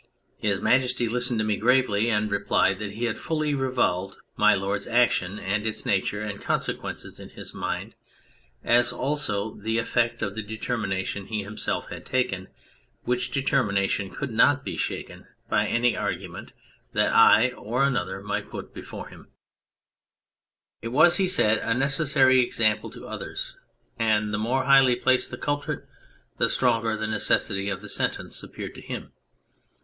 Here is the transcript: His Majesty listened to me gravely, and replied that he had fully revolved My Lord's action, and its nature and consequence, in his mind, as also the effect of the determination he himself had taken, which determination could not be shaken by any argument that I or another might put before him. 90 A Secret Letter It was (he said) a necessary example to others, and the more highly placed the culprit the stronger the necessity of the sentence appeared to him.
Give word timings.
His 0.39 0.59
Majesty 0.59 1.07
listened 1.07 1.39
to 1.41 1.45
me 1.45 1.57
gravely, 1.57 2.09
and 2.09 2.31
replied 2.31 2.79
that 2.79 2.93
he 2.93 3.05
had 3.05 3.19
fully 3.19 3.53
revolved 3.53 4.17
My 4.35 4.55
Lord's 4.55 4.87
action, 4.87 5.37
and 5.37 5.63
its 5.63 5.85
nature 5.85 6.23
and 6.23 6.41
consequence, 6.41 7.19
in 7.19 7.29
his 7.29 7.53
mind, 7.53 7.93
as 8.63 8.91
also 8.91 9.53
the 9.53 9.77
effect 9.77 10.23
of 10.23 10.33
the 10.33 10.41
determination 10.41 11.27
he 11.27 11.43
himself 11.43 11.89
had 11.89 12.03
taken, 12.03 12.47
which 13.03 13.29
determination 13.29 14.09
could 14.09 14.31
not 14.31 14.65
be 14.65 14.75
shaken 14.75 15.27
by 15.49 15.67
any 15.67 15.95
argument 15.95 16.51
that 16.93 17.13
I 17.13 17.49
or 17.51 17.83
another 17.83 18.21
might 18.21 18.49
put 18.49 18.73
before 18.73 19.09
him. 19.09 19.27
90 19.27 19.27
A 19.27 19.29
Secret 19.29 19.83
Letter 19.83 20.77
It 20.81 20.97
was 20.97 21.17
(he 21.17 21.27
said) 21.27 21.57
a 21.59 21.73
necessary 21.75 22.39
example 22.39 22.89
to 22.89 23.05
others, 23.07 23.55
and 23.99 24.33
the 24.33 24.39
more 24.39 24.63
highly 24.63 24.95
placed 24.95 25.29
the 25.29 25.37
culprit 25.37 25.87
the 26.39 26.49
stronger 26.49 26.97
the 26.97 27.05
necessity 27.05 27.69
of 27.69 27.81
the 27.81 27.87
sentence 27.89 28.41
appeared 28.41 28.73
to 28.73 28.81
him. 28.81 29.11